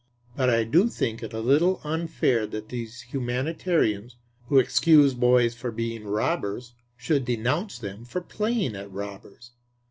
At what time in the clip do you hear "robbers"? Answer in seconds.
6.05-6.73, 8.91-9.51